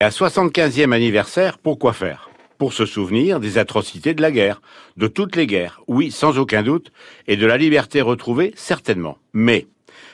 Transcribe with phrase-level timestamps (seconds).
[0.00, 2.30] Et à 75e anniversaire, pourquoi faire?
[2.56, 4.62] Pour se souvenir des atrocités de la guerre,
[4.96, 6.92] de toutes les guerres, oui, sans aucun doute,
[7.26, 9.18] et de la liberté retrouvée, certainement.
[9.32, 9.66] Mais,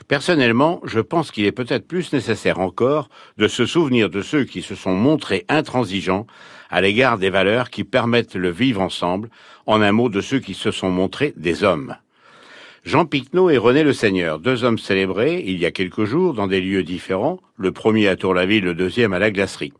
[0.08, 4.62] personnellement, je pense qu'il est peut-être plus nécessaire encore de se souvenir de ceux qui
[4.62, 6.26] se sont montrés intransigeants
[6.70, 9.28] à l'égard des valeurs qui permettent le vivre ensemble,
[9.66, 11.94] en un mot de ceux qui se sont montrés des hommes.
[12.84, 16.46] Jean Picnot et René Le Seigneur, deux hommes célébrés il y a quelques jours dans
[16.46, 19.72] des lieux différents, le premier à Tour-la-Ville, le deuxième à la glacerie.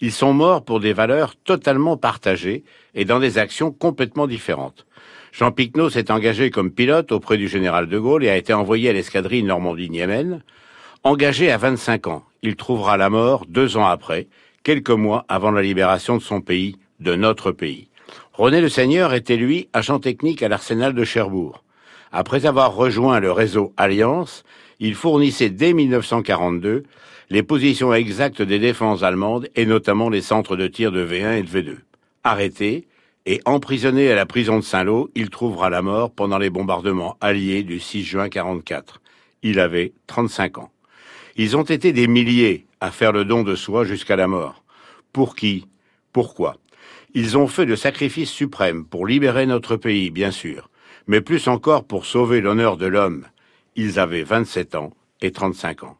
[0.00, 2.62] Ils sont morts pour des valeurs totalement partagées
[2.94, 4.86] et dans des actions complètement différentes.
[5.32, 8.88] Jean Picnot s'est engagé comme pilote auprès du général de Gaulle et a été envoyé
[8.88, 10.44] à l'escadrille Normandie-Niemen.
[11.02, 14.28] Engagé à 25 ans, il trouvera la mort deux ans après,
[14.62, 17.88] quelques mois avant la libération de son pays, de notre pays.
[18.32, 21.64] René Le Seigneur était lui agent technique à l'arsenal de Cherbourg.
[22.16, 24.44] Après avoir rejoint le réseau Alliance,
[24.78, 26.84] il fournissait dès 1942
[27.28, 31.42] les positions exactes des défenses allemandes et notamment les centres de tir de V1 et
[31.42, 31.76] de V2.
[32.22, 32.86] Arrêté
[33.26, 37.64] et emprisonné à la prison de Saint-Lô, il trouvera la mort pendant les bombardements alliés
[37.64, 39.00] du 6 juin 44.
[39.42, 40.70] Il avait 35 ans.
[41.34, 44.62] Ils ont été des milliers à faire le don de soi jusqu'à la mort.
[45.12, 45.66] Pour qui?
[46.12, 46.58] Pourquoi?
[47.12, 50.70] Ils ont fait le sacrifice suprême pour libérer notre pays, bien sûr,
[51.06, 53.26] mais plus encore pour sauver l'honneur de l'homme.
[53.76, 55.96] Ils avaient 27 ans et 35 ans.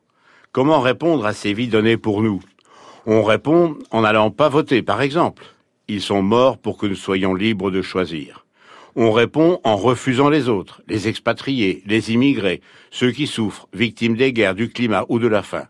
[0.52, 2.40] Comment répondre à ces vies données pour nous?
[3.06, 5.44] On répond en n'allant pas voter, par exemple.
[5.88, 8.46] Ils sont morts pour que nous soyons libres de choisir.
[8.96, 14.32] On répond en refusant les autres, les expatriés, les immigrés, ceux qui souffrent, victimes des
[14.32, 15.66] guerres, du climat ou de la faim.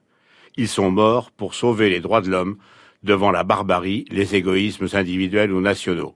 [0.56, 2.58] Ils sont morts pour sauver les droits de l'homme
[3.02, 6.14] devant la barbarie, les égoïsmes individuels ou nationaux.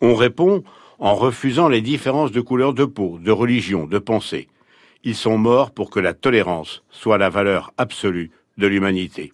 [0.00, 0.64] On répond
[1.00, 4.48] en refusant les différences de couleur de peau, de religion, de pensée.
[5.02, 9.32] Ils sont morts pour que la tolérance soit la valeur absolue de l'humanité.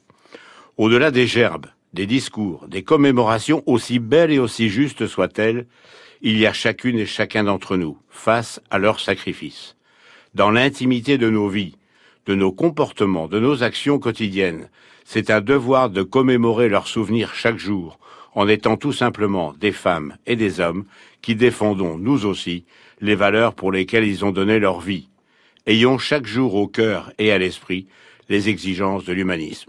[0.76, 5.66] Au-delà des gerbes, des discours, des commémorations, aussi belles et aussi justes soient-elles,
[6.22, 9.76] il y a chacune et chacun d'entre nous face à leur sacrifice.
[10.34, 11.76] Dans l'intimité de nos vies,
[12.26, 14.70] de nos comportements, de nos actions quotidiennes,
[15.04, 17.98] c'est un devoir de commémorer leurs souvenirs chaque jour,
[18.36, 20.84] en étant tout simplement des femmes et des hommes
[21.22, 22.64] qui défendons, nous aussi,
[23.00, 25.08] les valeurs pour lesquelles ils ont donné leur vie.
[25.66, 27.86] Ayons chaque jour au cœur et à l'esprit
[28.28, 29.64] les exigences de l'humanisme.